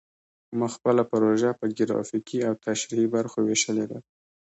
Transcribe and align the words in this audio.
ما 0.57 0.67
خپله 0.75 1.01
پروژه 1.13 1.49
په 1.59 1.65
ګرافیکي 1.77 2.37
او 2.47 2.53
تشریحي 2.67 3.07
برخو 3.15 3.37
ویشلې 3.47 3.85
ده 3.91 3.99